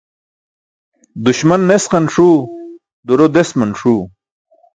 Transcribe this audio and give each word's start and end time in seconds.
Duśman 1.23 1.61
nesqan 1.69 2.05
ṣuu 2.15 2.37
duro 3.07 3.25
desman 3.35 3.71
ṣuu 3.81 4.01